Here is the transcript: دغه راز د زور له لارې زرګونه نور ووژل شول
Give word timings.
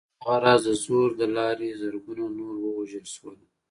دغه 0.23 0.35
راز 0.43 0.61
د 0.67 0.69
زور 0.83 1.09
له 1.21 1.27
لارې 1.37 1.77
زرګونه 1.81 2.23
نور 2.37 2.55
ووژل 2.59 3.05
شول 3.15 3.37